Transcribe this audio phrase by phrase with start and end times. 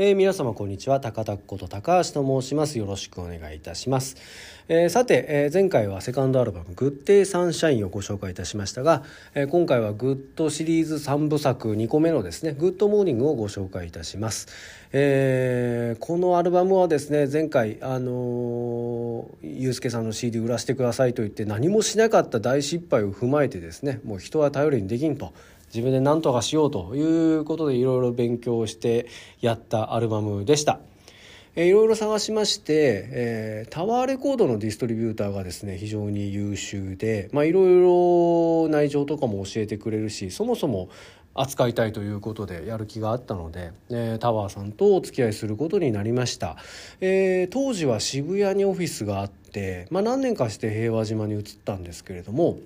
[0.00, 1.00] えー、皆様こんにちは。
[1.00, 2.78] 高田こと高橋と申します。
[2.78, 4.14] よろしくお願いいたします、
[4.68, 9.02] えー、さて、えー、前回はセカンドアルバム「グッデイサンシャイン」をご紹介いたしましたが、
[9.34, 14.46] えー、今回はグッドシリーズ3部作2個目のですね「グッドモーニング」をご紹介いたします、
[14.92, 25.32] えー、このアルバムはですね前回あのー、ゆうすけさんの CD 売らせてくださいと言って何もしなかった大失敗を踏まえてですねもう人は頼りにできんと。
[25.74, 29.06] 自分で何とかしようということでいろいろ勉強して
[29.40, 30.80] やったアルバムでした。
[31.56, 40.88] えいろいろ探しまして、えー、タワーレコードのディストリビューターがですね非常に優秀でいろいろ内情とかも教えてくれるしそもそも
[41.34, 46.56] 扱いたいということでやる気があったので、えー、タワーさんとお付き合いすることになりました、
[47.00, 52.58] えー、当時は渋谷にオフィスがあって、まあ、何年かして平和島に移ったんですけれども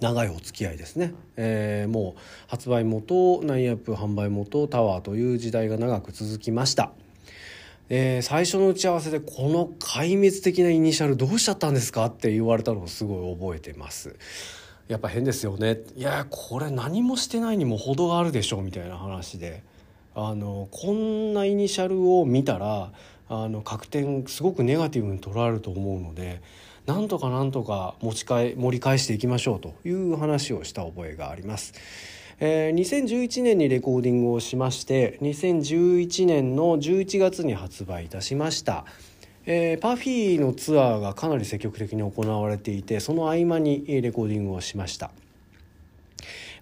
[0.00, 6.92] 長いお付き合いですね、えー、もう発売元ナインアップ販売元タワーという時代が長く続きました、
[7.88, 14.14] えー、最初の打ち合わせでこの壊滅的なイニシャルどうしちゃったんですかって言われたのをすごい覚えてます。
[14.86, 15.80] やっぱ変ですよね。
[15.96, 19.62] いやこれ何もしてないにも程があるでしょみたいな話で。
[20.20, 22.90] あのこんなイニシャルを見たら
[23.28, 26.40] あの確点すごくネガティブに捉えると思うので
[26.86, 31.74] なんとかなんとか持ち替え盛り返していきましょうという話をした覚えがあります。
[32.40, 38.84] えー、2011年にレコーディングをしまして2011年の11月に発売いたしました。
[39.44, 45.10] えー、パフィーのツアーがかなり積極的に行われていてその合間にレコーディングをしました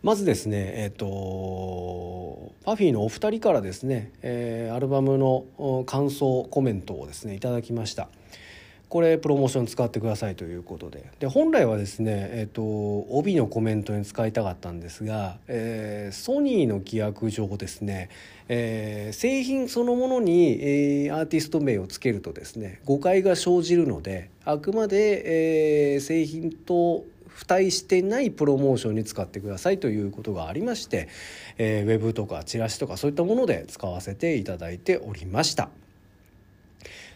[0.03, 8.09] まずですねえっ、ー、とパフィーのお二人からですね、えー、アルバムの感想コメントをですねいただきました。
[8.89, 11.11] これプロモーション使ってくださいということで。
[11.19, 12.63] で本来はですね、えーと、
[13.17, 18.11] 帯のコメントに使いたかったんですが、えー、ソニーの規約上ですね、
[18.49, 27.05] えー、製品そのものに、えー、アーティスト名をつけるとですね誤解が生じるのであくまで、えー、製品と
[27.37, 31.09] 付帯してないプロモーションに使ってくださいということがありまして、
[31.59, 35.69] えー、ウェブとかチラシとかそういったもので使わせていただいておりました。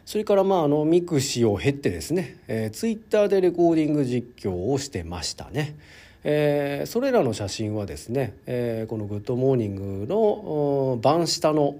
[0.05, 5.77] それからまああのミクシーを経てですね、えー、ツイッターでレコーディング実況をしてましたね。
[6.23, 11.77] えー、それらの写真はですね、えー、この「グッドモーニング」の」番下の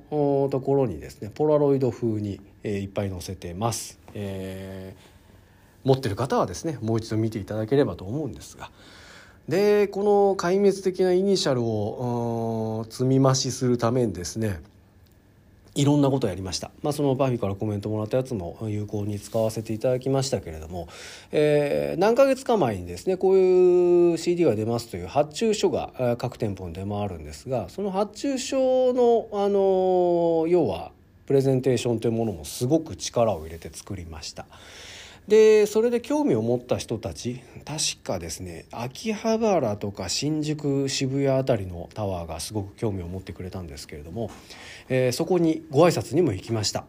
[0.51, 5.10] ところにですねポラロイド風に、えー、いっぱい載せてます、えー、
[5.85, 8.71] 持ってる方はですねもう一度見ていただければと思うんですが
[9.49, 14.61] でこの壊滅的なイニシャルを積み増しするためにですね
[15.75, 20.89] いろんなことやりました、まあ、そのバフィからコメントもらったやつも有効に使わせていただきましたけれども、
[21.31, 30.91] えー、何ヶ月か前にですねこういう CD が出ますという発注書が各店舗に出回るんですがその発注書の、あの要は
[31.27, 34.47] プレゼンテーションというものもすごく力を入れて作りました。
[35.29, 44.31] でそれで興味を持った人たち確かですね秋葉原とか新宿渋谷あたりのタワーがすごく興味を持ってくれたんですけれども、
[44.89, 46.85] えー、そこにご挨拶にも行きました。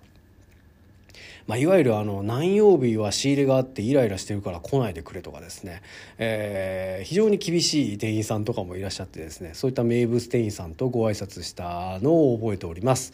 [1.47, 5.81] まあ、いわゆるあの何曜日は仕入れがあってイライラしてるから来ないでくれとかですね、
[6.17, 13.13] えー、非常に厳しい店員さんとかもいらっしゃってですねそういった名物店員さんとご挨拶したのを覚えております。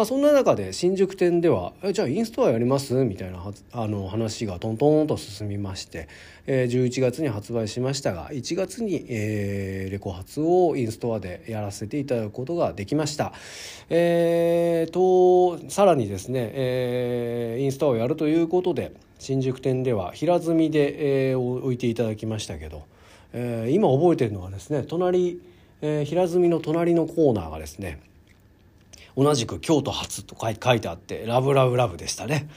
[0.00, 6.08] まあ、そんな中で新宿店では「じゃあインストアやります?」みたいなあの話がトントンと進みまして、
[6.46, 13.34] えー、11月に発売しましたが1月に、えー、レコ発をインストアでやらせていただくことができました。
[13.90, 22.84] えーと、さらにですね、えー、インストアをやるということで新宿店では平積みで、えー、置いていただきましたけど、
[23.34, 25.42] えー、今覚えてるのはですね隣、
[25.82, 28.00] えー、平積みの隣のコーナーがですね
[29.16, 32.48] 同じく京都初と書いてあってラブラブラブでしたね、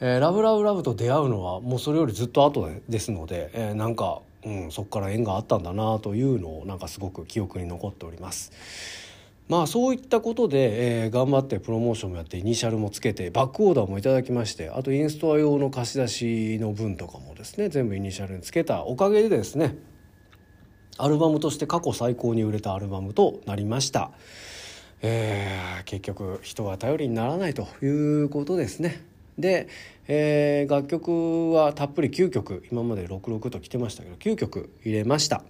[0.00, 8.52] えー、ラブラブラブと出会うのはもうそれよりずっと後ですので、えー、なんか、うん、そこから縁があったんだなというのをなんかすごく記憶に残っております
[9.48, 19.76] まあそういったことで、えー、頑張ってプロモーションもやってイニシャルもつけてバックオーダーもいただきましてあとインストア用の貸し出しの分とかもですね全部イニシャルにつけたおかげでですね
[20.98, 24.12] アルバムとして過去最高に売れたアルバムとなりました。
[25.02, 27.86] えー、結局人は頼りにならないとい
[28.22, 29.02] うことですね。
[29.38, 29.68] で、
[30.08, 35.42] えー、楽曲はたっぷり9曲今まで66と来てましたけど9曲入れました。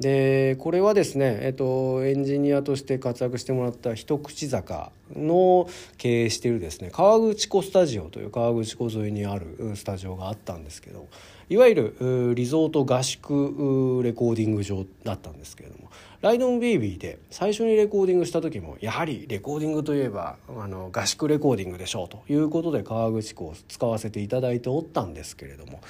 [0.00, 5.68] でこれはですね、えっと、エンジニアとして活躍してもらった一口坂の
[5.98, 11.06] 経営しているですね川口湖スタジオという川口湖沿いにあるスタジオがあったんですけど
[11.48, 15.90] いわゆるリゾート合宿レコーディング場だったんですけれども
[16.24, 25.82] ライドンベイビーで最初にレコーディングした時もやはりレコーディングといえばあの合宿レコーディングでしょうということで川口湖を使わせていただいておったんですけれども、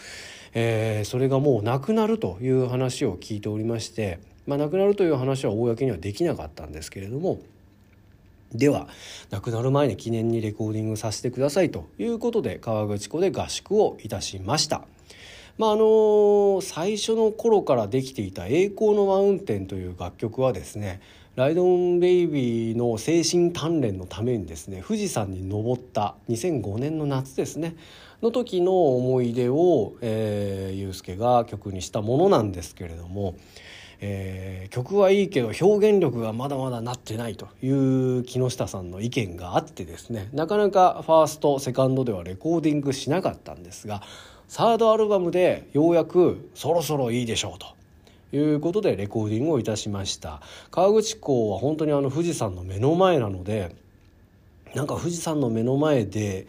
[0.52, 4.18] えー、それがもうなくなるという話を聞いておりまして、
[4.48, 7.38] まあ、なくなるという話は公にはできなかったんですけれども。
[8.52, 8.86] では
[9.30, 14.84] 亡くなる前に記念にレコーディングさせてくださいということで河口湖で合宿をいたしました。
[15.56, 21.00] まああの最初の頃からできていた「栄光のマウンテン」という楽曲はですね
[21.36, 27.76] ライドンベイビーの精神鍛錬のためにですね富士山に登った2005年の夏ですね
[28.22, 33.36] の時の思い出を、えー、ユースケが曲にしたものなんですけれども、
[34.00, 44.02] えー、曲はいいけど表現力がまだまだなってないという木下さんの意見があってですねなかなかファーストセカンドではレコーディングしなかったんですが
[44.48, 47.74] サードアルバムでようやくそろそろいいでしょうと
[48.36, 53.74] いうことでレコーディングをいたしました河口湖は本当にあの富士山の目の前なので
[54.74, 56.46] なんか富士山の目の前で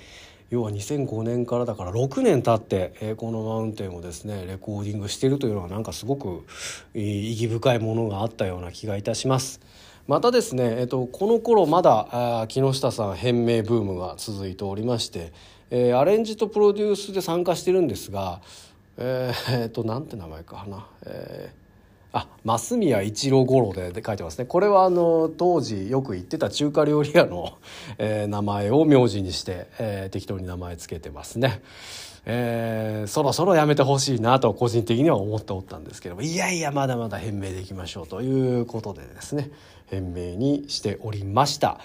[0.50, 6.46] 要は2005年からだから6年経って「栄光のマウンテン」をですねレコーディングしているというのはなんかすごく
[6.94, 9.60] 意義深いものがあったような気がいたします。
[10.08, 15.34] またですね、えっと、この頃まだ木下さん変名ブームが続いておりまして
[15.78, 18.40] えー、アレンジとプロデュースで参加してるんですが
[18.98, 27.58] えー、え、となんて名前かな、えー、あ増宮一郎五郎で書いてますねこれはあの当時よく言ってた中華料理屋の、
[27.98, 31.62] えー、名前を名字にして、えー、適当に名前つけてますね。
[32.28, 39.52] えー、そろそろやめてほしいなと個人的には思っておったんですけどもいやいやまだまだ返名でいきましょうということでですね
[39.92, 41.80] 返名にしておりました。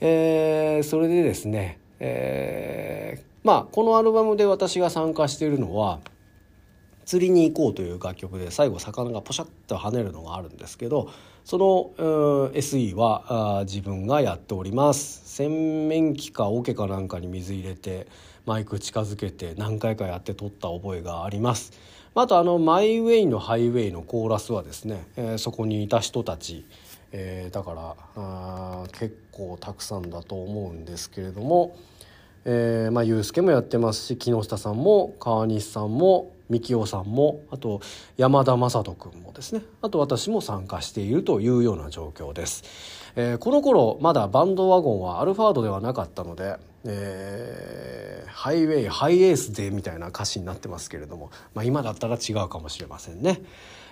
[0.00, 6.00] えー、それでですねえー、まあこのアルバムで私が参加しているのは
[7.04, 11.10] 「釣りに行こう」という楽曲で最後魚がポシャッと跳ねるのがあるんですけど
[11.44, 11.90] その、
[12.54, 15.20] SE はあ自分がやっております。
[15.26, 18.06] 洗面器か桶かなんかに水入れて
[18.46, 21.72] マイク近づけて何回かやって撮った覚えがあります。
[22.14, 26.64] あとあの「マイ・ウェイのハイウェイ」のコーラスはですね、えー、そこにいた人たち
[27.16, 31.76] えー、だからあ結構たくさんだと思うんですけれども、
[32.44, 37.80] えー、まあユースケもやってますし木下さんも川西さんも三木雄さんもあと
[38.16, 42.64] 山田雅人君もですねあと私も参加しているというような状況です、
[43.16, 53.40] えー、この頃まだバンドワゴンはアルファードではなかったので、えー、ハイウェイハイエースでみたいな歌詞になってますけれども、まあ、今だったら違うかもしれませんね。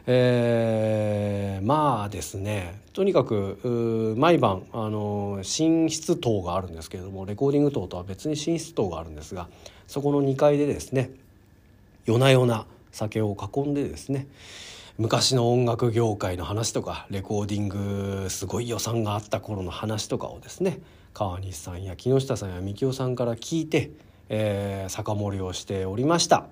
[0.07, 9.49] えー、まあですねとにかく毎晩あの寝室棟があるんですけれどもレコーディング棟とは別に寝室棟があるんですが
[9.87, 11.11] そこの2階でですね
[12.05, 14.27] 夜な夜な酒を囲んでですね
[14.99, 20.81] 昔の音楽業界の話とかレコーディングすごい予算があった頃の話とかをですね
[21.15, 23.91] 川西さんや木下さんやみきおさんから聞いて、
[24.29, 26.47] えー、酒盛りをしておりました。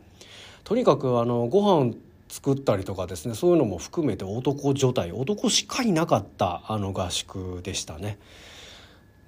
[0.64, 1.94] とにかくあのご飯
[2.30, 8.18] 作ったりとかですねそういうのも含めて男女体男しかいなかったあの合宿でしたね。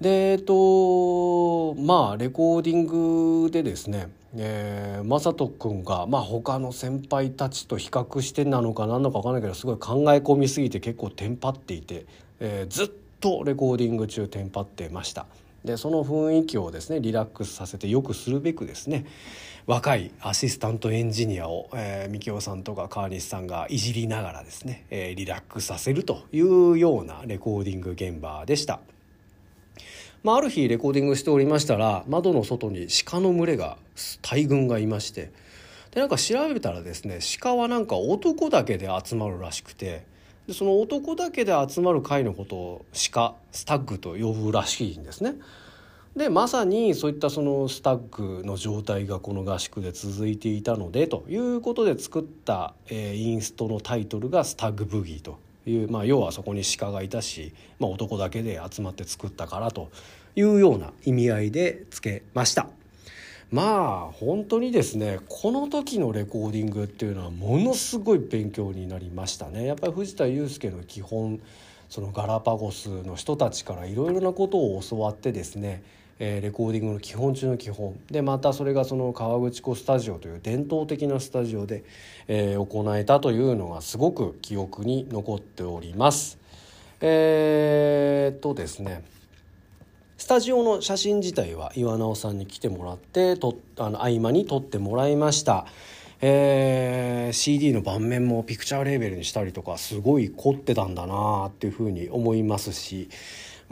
[0.00, 12.06] でえっとまあレコーディングでですねえー、正人君が、まあ、他の先輩たちと比較してなのか何のか分かんないけどすごい考え込みすぎて結構テンパっていて、
[12.40, 12.90] えー、ずっ
[13.21, 15.26] とレコーディング中テンパってました。
[15.64, 19.07] でその雰囲気をですねリラックスさせてよくするべくですね
[19.66, 28.81] 若いアシスタントエンジニアを、えー、三さんとか川西さんがいじりながらですね、えー、リラックスさせるというようなレコーディング現場でした。
[30.25, 33.76] まあ、ある日レコーディングしておりましたら窓の外に鹿の群れが
[34.21, 35.33] 大群がいまして
[35.90, 40.04] でなんか調べたらですね鹿はなんか男だけで集まるらしくて
[40.52, 45.37] でその男だけで集まる会のことを鹿スタッグと呼ぶらしいんですね。
[46.14, 59.88] でまさにそういったそのスタッグの状態がこの合宿で続いていたのでということで作った、えー、インストのタイトルが「スタッグブギー」という、まあ、要はそこに鹿がいたし、まあ、男だけで集まって作ったからと
[60.37, 62.68] いうような意味合いでつけました。
[63.52, 69.66] まあ本当にですねこの時のレコーディングっていうのはものすごい勉強になりましたね。
[69.66, 71.38] やっぱり藤田祐介の基本
[71.90, 75.82] そのガラパゴスの人たちからいろいろなことを教わってですね、
[76.18, 81.85] レコーディングの基本中の基本でまたそれがその川口湖スタジオという伝統的なスタジオで、
[82.28, 86.38] 行えたというのがすごく記憶に残っております。
[87.02, 89.04] えー、っとですね
[90.22, 95.66] スタジオの写真自体は岩直さんに来てもらってとあの合間に撮ってもらいました。
[96.20, 103.08] えー、CD の盤面もピクチャーレーベルにしたりとかすごい凝ってたんだなっていうふうに思いますし、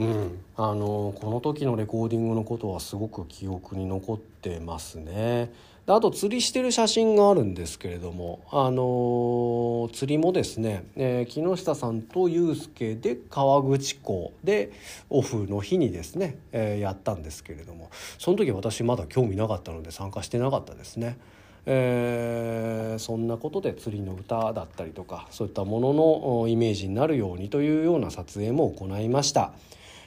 [0.00, 5.52] うん、あのこの時のレコーディングのことはすごく記憶に残ってますね。
[5.86, 14.72] であと釣りしてる写真があるんですけれども、あの釣りもですね、えー、木下さんと祐介で川口湖で
[15.10, 21.18] オフの日にですね、えー、やったんですけれどもその時私まだ興味なかったので参加してなかったですね。
[21.66, 29.52] えー、そんなことで釣りの歌だったりとかそういったもののイメージになるようにというような撮影も行いました。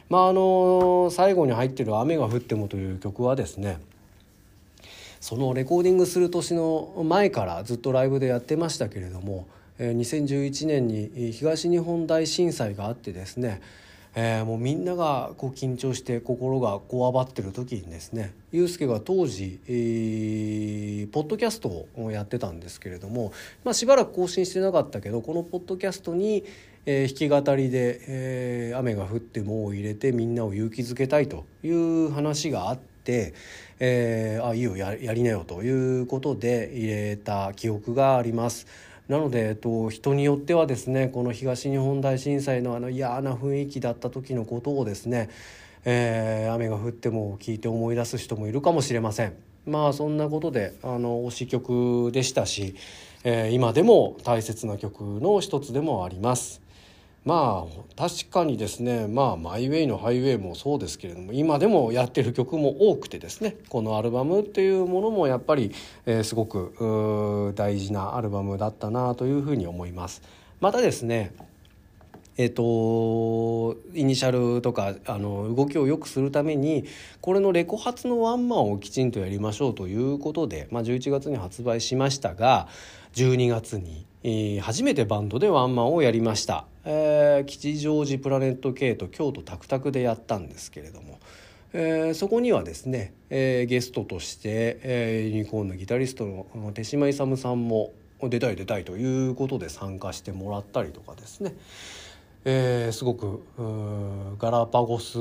[0.09, 3.79] まああの最後に入ってる「雨が降っても」という曲はですね
[5.19, 9.47] そのレコーディングする年の前からずっとライブでやってましたけれども
[9.79, 13.61] 2011年に東日本大震災があってですね
[14.15, 23.33] えー、もうみんながこう緊張して心がこわばってる時にですねユースケが当時、えー、ポッドキャストをやってたんですけれども、
[23.63, 26.43] まあ、しばらく更新してなかったけどこのポッドキャストに、
[26.85, 33.33] えー、弾き語りで、えー「雨が降っても」を入れてみんなを勇気づけたいという話があって、
[33.79, 38.67] えー、あいいよやりなよということで入れた記憶があります。
[39.07, 45.29] なので、えっと、人によってはですねこの東日本大震災のあの嫌な雰囲気だった時のことをですね、
[45.85, 49.33] えー、雨が降っても聞いて思い出す人もいるかもしれません。
[49.65, 52.75] まあそんなことであの推し曲でしたし、
[53.23, 56.61] えー、今でも大切な曲の一つでもあります。
[57.25, 65.73] まあ確かにですねまあマイウェイのハイウェイもそうですけれども今でもやってる曲も多くてですねこのアルバムっていうものもやっぱり、
[66.05, 70.21] えー、すごく大事なアルバムだったなというふうに思います。
[70.59, 71.33] またですね
[72.35, 76.85] えーと、イニシャルとかあの動きを良くするために
[77.21, 82.67] これのレコ発のワンマンをきちんとやりましょうということで、まあ、11月に発売しましたが
[83.13, 91.19] 12月に、えー、初めてバンドでワンマンをやりました、えー、吉祥寺プラネット系と京都タクタクでやったんですけれども。
[91.75, 101.55] えー、そこにはですね、えー、ゲストとして、え、ユニコーンのギタリストの手島勇さんも出たい出たいということで参加してもらったりとかですね、
[102.45, 103.43] え、すごく
[104.37, 105.17] ガラパゴス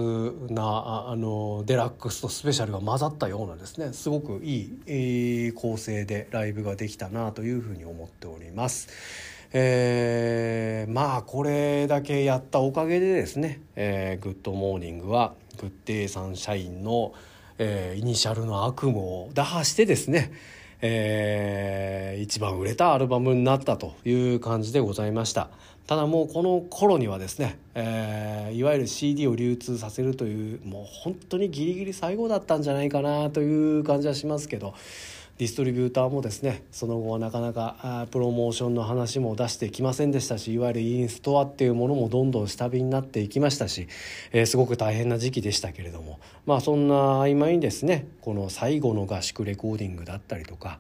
[0.51, 8.89] なあのデラックスとスペシャルが混ざったようなですねすごくいい、構成でライブができたなというふうに思っております。
[9.53, 17.13] えー、まあこれだけやったおかげでですねえー、「グッドモーニング」はグッデイサンシャインの、
[17.59, 20.33] えー、イニシャルの悪夢を打破してですね
[20.85, 25.49] えー、一番売れたアルバムになったという感じでございました。
[25.87, 34.75] ただもうこの頃にはですね、えー、いわゆる CD を流通させるというもう本当にギリギリ最後だったんじゃないかなという感じはしますけど
[35.39, 43.89] ディストリビューターもですねその後はなかなかプロモーションの話も出してきませんでしたしいわゆるインストアっていうものもどんどん下火になっていきましたし、
[44.33, 50.79] えー、すごく大変な時期でしたけれどもまあそんな合間にですねこの最後の合宿レコーディングだったりとか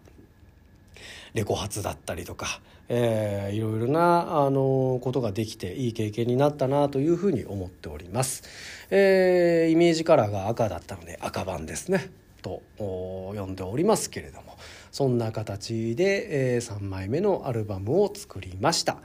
[1.35, 8.43] レコ発だったりとか、えー、いろいろなあのことができていい経験になったなというふうに思っております、
[8.91, 12.22] えー、イメージカラーが赤だったので赤版ですね。
[12.43, 14.57] と呼んでおりますけれども
[14.91, 18.99] そんな形で、えー、3枚目のアルバムを作りました、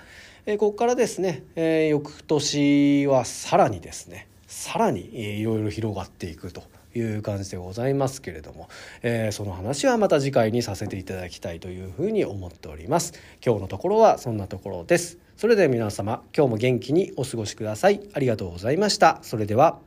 [0.46, 6.63] えー、ここからですね、えー、翌年はさらにですねさらに、えー、いろいろ広がっていくと
[6.96, 8.70] いう感じでございますけれども、
[9.03, 13.13] えー、その話はまた次回にさせていただきたいというふうに思っております。
[13.46, 15.17] 今日のところはそんなところです。
[15.36, 18.01] それでは皆様今日も元気にお過ごしください。
[18.13, 19.20] ありがとうございました。
[19.22, 19.87] それでは。